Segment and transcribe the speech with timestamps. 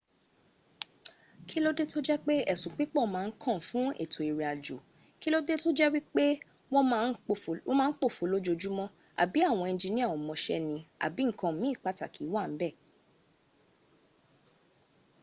[1.49, 4.77] kílódé tó jẹ́ pé esun pipo ma n kan fún étò ìrìn àjò
[5.21, 6.25] kílódé to jẹ́ wípé
[7.69, 8.85] wọ ma n pòfo lójojumo
[9.23, 12.71] àb àwọn enjinia o mọ̀ṣẹ́ ni àbi nkan miin pataki wa níbẹ̀